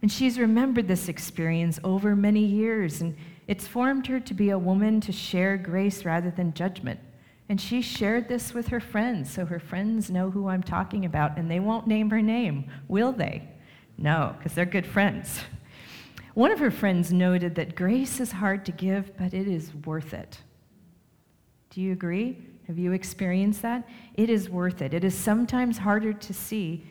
And 0.01 0.11
she's 0.11 0.39
remembered 0.39 0.89
this 0.89 1.09
experience 1.09 1.79
over 1.85 2.17
many 2.17 2.45
years, 2.45 3.01
and 3.01 3.17
it's 3.47 3.67
formed 3.67 4.07
her 4.07 4.21
to 4.21 4.35
be 4.35 4.51
a 4.51 4.59
woman 4.59 5.01
to 5.03 5.13
share 5.13 5.57
grace 5.57 6.05
rather 6.05 6.31
than 6.31 6.55
judgment. 6.55 7.01
And 7.49 7.61
she 7.61 7.83
shared 7.83 8.29
this 8.29 8.55
with 8.55 8.69
her 8.69 8.81
friends, 8.81 9.31
so 9.31 9.45
her 9.45 9.59
friends 9.59 10.11
know 10.11 10.31
who 10.31 10.49
I'm 10.49 10.63
talking 10.63 11.05
about, 11.05 11.37
and 11.37 11.51
they 11.51 11.61
won't 11.61 11.87
name 11.87 12.09
her 12.09 12.23
name, 12.23 12.71
will 12.89 13.13
they? 13.13 13.49
No, 13.99 14.35
because 14.39 14.55
they're 14.55 14.65
good 14.65 14.87
friends. 14.87 15.41
One 16.33 16.51
of 16.51 16.59
her 16.59 16.71
friends 16.71 17.13
noted 17.13 17.55
that 17.57 17.77
grace 17.77 18.19
is 18.19 18.33
hard 18.33 18.65
to 18.65 18.73
give, 18.73 19.17
but 19.19 19.35
it 19.35 19.47
is 19.47 19.75
worth 19.85 20.15
it. 20.15 20.39
Do 21.75 21.81
you 21.81 21.91
agree? 21.91 22.39
Have 22.69 22.79
you 22.79 22.93
experienced 22.93 23.63
that? 23.63 23.89
It 24.15 24.31
is 24.31 24.49
worth 24.49 24.81
it. 24.81 24.95
It 24.95 25.03
is 25.03 25.13
sometimes 25.13 25.77
harder 25.77 26.13
to 26.13 26.33
see 26.33 26.87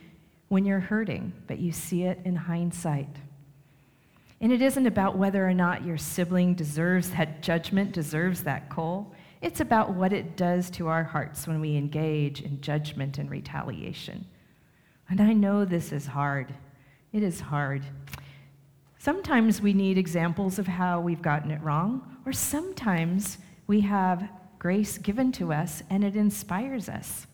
when 0.49 0.65
you're 0.65 0.81
hurting, 0.81 1.31
but 1.47 1.59
you 1.59 1.71
see 1.71 2.03
it 2.03 2.19
in 2.25 2.35
hindsight. 2.35 3.15
And 4.41 4.51
it 4.51 4.61
isn't 4.61 4.85
about 4.85 5.17
whether 5.17 5.47
or 5.47 5.53
not 5.53 5.85
your 5.85 5.97
sibling 5.97 6.53
deserves 6.53 7.11
that 7.11 7.41
judgment, 7.41 7.93
deserves 7.93 8.43
that 8.43 8.69
coal. 8.69 9.13
It's 9.41 9.61
about 9.61 9.93
what 9.93 10.11
it 10.11 10.35
does 10.35 10.69
to 10.71 10.89
our 10.89 11.05
hearts 11.05 11.47
when 11.47 11.61
we 11.61 11.77
engage 11.77 12.41
in 12.41 12.59
judgment 12.59 13.17
and 13.17 13.31
retaliation. 13.31 14.25
And 15.09 15.21
I 15.21 15.31
know 15.31 15.63
this 15.63 15.93
is 15.93 16.07
hard. 16.07 16.53
It 17.13 17.23
is 17.23 17.39
hard. 17.39 17.83
Sometimes 18.97 19.61
we 19.61 19.71
need 19.71 19.97
examples 19.97 20.59
of 20.59 20.67
how 20.67 20.99
we've 20.99 21.21
gotten 21.21 21.51
it 21.51 21.61
wrong, 21.61 22.17
or 22.25 22.33
sometimes 22.33 23.37
we 23.65 23.79
have 23.79 24.27
grace 24.63 24.97
given 24.97 25.29
to 25.29 25.51
us, 25.51 25.83
and 25.89 26.05
it 26.05 26.15
inspires 26.15 26.87
us. 26.87 27.27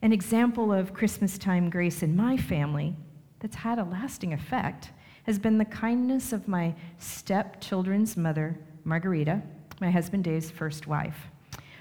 An 0.00 0.10
example 0.10 0.72
of 0.72 0.94
Christmas 0.94 1.36
time 1.36 1.68
grace 1.68 2.02
in 2.02 2.16
my 2.16 2.34
family 2.34 2.96
that's 3.40 3.56
had 3.56 3.78
a 3.78 3.84
lasting 3.84 4.32
effect 4.32 4.88
has 5.24 5.38
been 5.38 5.58
the 5.58 5.66
kindness 5.66 6.32
of 6.32 6.48
my 6.48 6.74
stepchildren's 6.96 8.16
mother, 8.16 8.58
Margarita, 8.84 9.42
my 9.82 9.90
husband 9.90 10.24
Dave's 10.24 10.50
first 10.50 10.86
wife. 10.86 11.26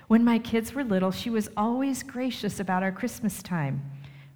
When 0.10 0.26
my 0.26 0.40
kids 0.40 0.74
were 0.74 0.84
little, 0.84 1.12
she 1.12 1.30
was 1.30 1.50
always 1.56 2.04
gracious 2.04 2.60
about 2.60 2.84
our 2.84 2.92
Christmas 2.92 3.42
time 3.42 3.82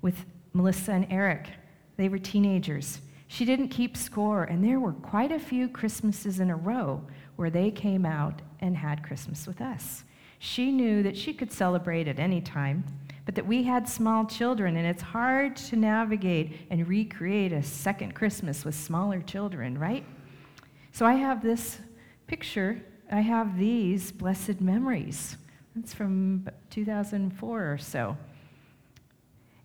with 0.02 0.24
Melissa 0.54 0.94
and 0.94 1.06
Eric. 1.10 1.50
They 1.98 2.08
were 2.08 2.18
teenagers. 2.18 3.02
She 3.28 3.44
didn't 3.44 3.68
keep 3.68 3.98
score, 3.98 4.46
and 4.46 4.64
there 4.64 4.80
were 4.80 4.94
quite 4.94 5.34
a 5.34 5.40
few 5.40 5.68
Christmases 5.68 6.40
in 6.40 6.50
a 6.50 6.56
row 6.56 7.04
where 7.36 7.50
they 7.50 7.72
came 7.72 8.06
out 8.06 8.42
and 8.62 8.78
had 8.78 9.04
Christmas 9.04 9.46
with 9.46 9.60
us. 9.60 10.06
She 10.40 10.72
knew 10.72 11.04
that 11.04 11.18
she 11.18 11.34
could 11.34 11.52
celebrate 11.52 12.08
at 12.08 12.18
any 12.18 12.40
time, 12.42 12.86
but 13.26 13.36
that 13.36 13.46
we 13.46 13.64
had 13.64 13.88
small 13.88 14.26
children, 14.26 14.78
and 14.78 14.88
it's 14.88 15.04
hard 15.04 15.56
to 15.58 15.76
navigate 15.76 16.68
and 16.70 16.88
recreate 16.88 17.52
a 17.52 17.62
second 17.62 18.16
Christmas 18.16 18.66
with 18.66 18.74
smaller 18.74 19.22
children, 19.22 19.78
right? 19.78 20.06
So 20.94 21.06
I 21.06 21.14
have 21.14 21.44
this 21.44 21.80
picture, 22.26 22.82
I 23.12 23.20
have 23.20 23.58
these 23.58 24.12
blessed 24.12 24.62
memories. 24.62 25.38
It's 25.78 25.94
from 25.94 26.48
2004 26.70 27.72
or 27.72 27.78
so. 27.78 28.18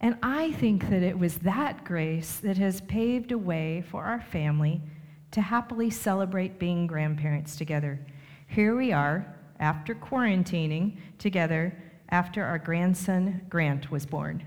And 0.00 0.18
I 0.22 0.52
think 0.52 0.90
that 0.90 1.02
it 1.02 1.18
was 1.18 1.38
that 1.38 1.84
grace 1.84 2.36
that 2.38 2.58
has 2.58 2.80
paved 2.82 3.32
a 3.32 3.38
way 3.38 3.82
for 3.88 4.04
our 4.04 4.20
family 4.20 4.82
to 5.30 5.40
happily 5.40 5.88
celebrate 5.88 6.58
being 6.58 6.86
grandparents 6.86 7.56
together. 7.56 7.98
Here 8.46 8.76
we 8.76 8.92
are, 8.92 9.33
after 9.61 9.94
quarantining 9.94 10.96
together, 11.18 11.76
after 12.08 12.44
our 12.44 12.58
grandson 12.58 13.42
Grant 13.49 13.90
was 13.90 14.06
born. 14.06 14.44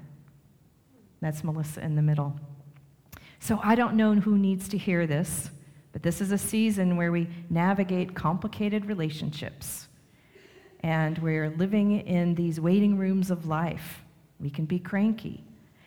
That's 1.21 1.43
Melissa 1.43 1.81
in 1.81 1.95
the 1.95 2.01
middle. 2.01 2.39
So 3.39 3.59
I 3.63 3.75
don't 3.75 3.95
know 3.95 4.13
who 4.15 4.37
needs 4.37 4.67
to 4.69 4.77
hear 4.77 5.07
this, 5.07 5.49
but 5.91 6.03
this 6.03 6.21
is 6.21 6.31
a 6.31 6.37
season 6.37 6.97
where 6.97 7.11
we 7.11 7.27
navigate 7.49 8.15
complicated 8.15 8.85
relationships. 8.85 9.87
And 10.81 11.17
we're 11.19 11.49
living 11.49 12.01
in 12.01 12.35
these 12.35 12.59
waiting 12.59 12.97
rooms 12.97 13.31
of 13.31 13.47
life. 13.47 14.03
We 14.39 14.49
can 14.49 14.65
be 14.65 14.79
cranky. 14.79 15.43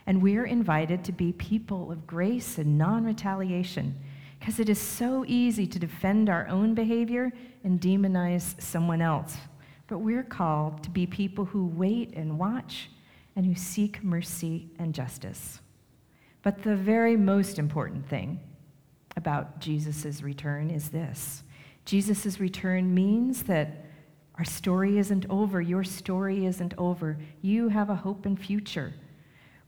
And 0.06 0.22
we're 0.22 0.46
invited 0.46 1.04
to 1.04 1.12
be 1.12 1.32
people 1.32 1.92
of 1.92 2.06
grace 2.06 2.58
and 2.58 2.76
non 2.76 3.04
retaliation 3.04 3.96
because 4.40 4.58
it 4.58 4.70
is 4.70 4.80
so 4.80 5.24
easy 5.28 5.66
to 5.66 5.78
defend 5.78 6.30
our 6.30 6.48
own 6.48 6.74
behavior 6.74 7.30
and 7.62 7.78
demonize 7.78 8.60
someone 8.60 9.02
else. 9.02 9.36
But 9.86 9.98
we're 9.98 10.22
called 10.24 10.82
to 10.82 10.90
be 10.90 11.06
people 11.06 11.44
who 11.44 11.66
wait 11.66 12.14
and 12.14 12.38
watch 12.38 12.88
and 13.36 13.44
who 13.44 13.54
seek 13.54 14.02
mercy 14.02 14.70
and 14.78 14.94
justice. 14.94 15.60
But 16.42 16.62
the 16.62 16.74
very 16.74 17.16
most 17.16 17.58
important 17.58 18.08
thing 18.08 18.40
about 19.16 19.60
Jesus' 19.60 20.22
return 20.22 20.70
is 20.70 20.88
this 20.88 21.42
Jesus' 21.84 22.40
return 22.40 22.94
means 22.94 23.42
that 23.42 23.84
our 24.38 24.44
story 24.44 24.98
isn't 24.98 25.26
over. 25.28 25.60
Your 25.60 25.84
story 25.84 26.46
isn't 26.46 26.72
over. 26.78 27.18
You 27.42 27.68
have 27.68 27.90
a 27.90 27.94
hope 27.94 28.24
and 28.24 28.40
future. 28.40 28.94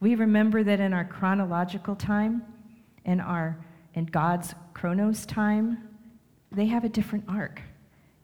We 0.00 0.14
remember 0.14 0.62
that 0.62 0.80
in 0.80 0.94
our 0.94 1.04
chronological 1.04 1.94
time, 1.94 2.42
in 3.04 3.20
our 3.20 3.58
in 3.94 4.06
God's 4.06 4.54
chronos 4.75 5.26
time, 5.26 5.88
they 6.50 6.66
have 6.66 6.84
a 6.84 6.88
different 6.88 7.25
arc. 7.28 7.61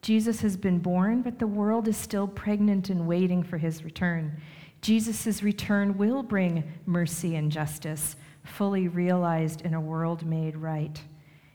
Jesus 0.02 0.40
has 0.40 0.56
been 0.56 0.78
born, 0.78 1.22
but 1.22 1.38
the 1.38 1.46
world 1.46 1.88
is 1.88 1.96
still 1.96 2.28
pregnant 2.28 2.88
and 2.90 3.06
waiting 3.06 3.42
for 3.42 3.58
his 3.58 3.84
return. 3.84 4.40
Jesus' 4.80 5.42
return 5.42 5.98
will 5.98 6.22
bring 6.22 6.64
mercy 6.86 7.36
and 7.36 7.50
justice, 7.50 8.16
fully 8.44 8.88
realized 8.88 9.62
in 9.62 9.74
a 9.74 9.80
world 9.80 10.24
made 10.24 10.56
right. 10.56 11.02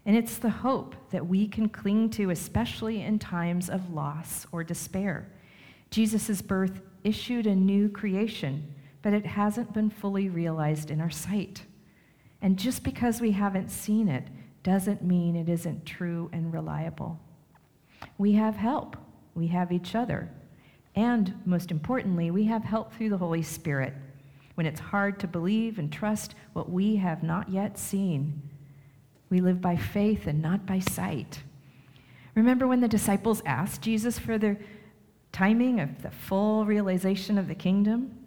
And 0.06 0.18
it's 0.18 0.38
the 0.38 0.50
hope 0.50 0.96
that 1.12 1.26
we 1.26 1.48
can 1.48 1.70
cling 1.70 2.10
to, 2.12 2.30
especially 2.32 3.02
in 3.02 3.20
times 3.20 3.70
of 3.70 3.94
loss 3.94 4.46
or 4.52 4.64
despair. 4.64 5.30
Jesus' 5.90 6.42
birth 6.42 6.82
issued 7.04 7.48
a 7.48 7.56
new 7.56 7.88
creation, 7.88 8.74
but 9.02 9.14
it 9.14 9.26
hasn't 9.26 9.74
been 9.74 9.90
fully 9.90 10.28
realized 10.28 10.92
in 10.92 11.00
our 11.00 11.10
sight. 11.10 11.64
And 12.44 12.60
just 12.60 12.84
because 12.84 13.22
we 13.22 13.32
haven't 13.32 13.72
seen 13.72 14.10
it 14.10 14.28
doesn't 14.64 15.02
mean 15.02 15.36
it 15.36 15.48
isn't 15.48 15.86
true 15.86 16.30
and 16.34 16.54
reliable. 16.54 17.20
We 18.18 18.34
have 18.34 18.58
help, 18.58 18.98
we 19.34 19.48
have 19.48 19.72
each 19.72 19.96
other. 19.96 20.30
And 20.94 21.34
most 21.46 21.72
importantly, 21.72 22.32
we 22.32 22.44
have 22.46 22.66
help 22.66 22.94
through 22.94 23.10
the 23.10 23.18
Holy 23.18 23.42
Spirit 23.42 23.94
when 24.56 24.68
it's 24.68 24.80
hard 24.80 25.20
to 25.22 25.28
believe 25.28 25.80
and 25.80 25.92
trust 25.92 26.36
what 26.52 26.70
we 26.70 26.98
have 26.98 27.24
not 27.24 27.50
yet 27.50 27.80
seen. 27.80 28.42
We 29.30 29.40
live 29.40 29.62
by 29.62 29.78
faith 29.78 30.28
and 30.28 30.42
not 30.42 30.66
by 30.66 30.80
sight. 30.80 31.42
Remember 32.36 32.68
when 32.68 32.82
the 32.82 32.88
disciples 32.88 33.42
asked 33.46 33.82
Jesus 33.82 34.20
for 34.20 34.38
the 34.38 34.58
timing 35.32 35.80
of 35.80 36.02
the 36.04 36.12
full 36.12 36.66
realization 36.66 37.38
of 37.38 37.48
the 37.48 37.56
kingdom? 37.56 38.23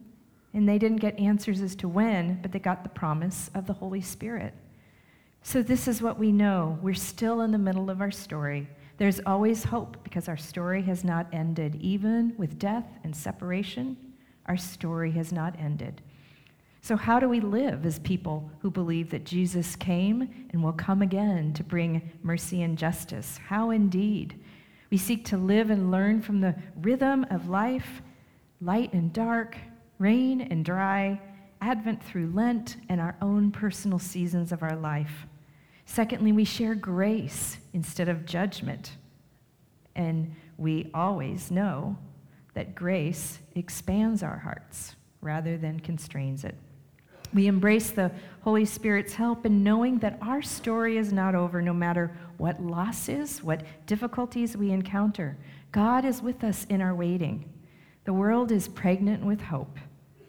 And 0.56 0.66
they 0.66 0.78
didn't 0.78 0.96
get 0.96 1.20
answers 1.20 1.60
as 1.60 1.76
to 1.76 1.86
when, 1.86 2.40
but 2.40 2.50
they 2.50 2.58
got 2.58 2.82
the 2.82 2.88
promise 2.88 3.50
of 3.54 3.66
the 3.66 3.74
Holy 3.74 4.00
Spirit. 4.00 4.54
So, 5.42 5.62
this 5.62 5.86
is 5.86 6.00
what 6.00 6.18
we 6.18 6.32
know. 6.32 6.78
We're 6.80 6.94
still 6.94 7.42
in 7.42 7.50
the 7.50 7.58
middle 7.58 7.90
of 7.90 8.00
our 8.00 8.10
story. 8.10 8.66
There's 8.96 9.20
always 9.26 9.64
hope 9.64 10.02
because 10.02 10.28
our 10.28 10.36
story 10.38 10.80
has 10.84 11.04
not 11.04 11.26
ended. 11.30 11.74
Even 11.82 12.32
with 12.38 12.58
death 12.58 12.86
and 13.04 13.14
separation, 13.14 13.98
our 14.46 14.56
story 14.56 15.10
has 15.10 15.30
not 15.30 15.54
ended. 15.60 16.00
So, 16.80 16.96
how 16.96 17.20
do 17.20 17.28
we 17.28 17.40
live 17.40 17.84
as 17.84 17.98
people 17.98 18.50
who 18.60 18.70
believe 18.70 19.10
that 19.10 19.26
Jesus 19.26 19.76
came 19.76 20.46
and 20.54 20.64
will 20.64 20.72
come 20.72 21.02
again 21.02 21.52
to 21.52 21.64
bring 21.64 22.10
mercy 22.22 22.62
and 22.62 22.78
justice? 22.78 23.38
How 23.46 23.72
indeed? 23.72 24.42
We 24.88 24.96
seek 24.96 25.26
to 25.26 25.36
live 25.36 25.68
and 25.68 25.90
learn 25.90 26.22
from 26.22 26.40
the 26.40 26.56
rhythm 26.80 27.26
of 27.28 27.50
life, 27.50 28.00
light 28.62 28.94
and 28.94 29.12
dark, 29.12 29.58
rain 29.98 30.40
and 30.40 30.64
dry, 30.64 31.20
Advent 31.60 32.02
through 32.02 32.30
Lent, 32.34 32.76
and 32.88 33.00
our 33.00 33.16
own 33.22 33.50
personal 33.50 33.98
seasons 33.98 34.52
of 34.52 34.62
our 34.62 34.76
life. 34.76 35.26
Secondly, 35.86 36.32
we 36.32 36.44
share 36.44 36.74
grace 36.74 37.58
instead 37.72 38.08
of 38.08 38.26
judgment. 38.26 38.92
And 39.94 40.34
we 40.58 40.90
always 40.92 41.50
know 41.50 41.96
that 42.54 42.74
grace 42.74 43.38
expands 43.54 44.22
our 44.22 44.38
hearts 44.38 44.96
rather 45.20 45.56
than 45.56 45.80
constrains 45.80 46.44
it. 46.44 46.54
We 47.34 47.46
embrace 47.48 47.90
the 47.90 48.12
Holy 48.42 48.64
Spirit's 48.64 49.14
help 49.14 49.44
in 49.44 49.62
knowing 49.62 49.98
that 49.98 50.18
our 50.22 50.42
story 50.42 50.96
is 50.96 51.12
not 51.12 51.34
over 51.34 51.60
no 51.60 51.74
matter 51.74 52.16
what 52.36 52.62
losses, 52.62 53.42
what 53.42 53.62
difficulties 53.86 54.56
we 54.56 54.70
encounter. 54.70 55.36
God 55.72 56.04
is 56.04 56.22
with 56.22 56.44
us 56.44 56.64
in 56.70 56.80
our 56.80 56.94
waiting. 56.94 57.50
The 58.04 58.12
world 58.12 58.52
is 58.52 58.68
pregnant 58.68 59.24
with 59.24 59.40
hope. 59.40 59.78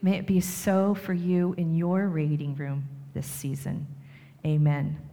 May 0.01 0.17
it 0.17 0.27
be 0.27 0.39
so 0.39 0.93
for 0.93 1.13
you 1.13 1.53
in 1.57 1.75
your 1.75 2.07
reading 2.07 2.55
room 2.55 2.87
this 3.13 3.27
season. 3.27 3.87
Amen. 4.45 5.06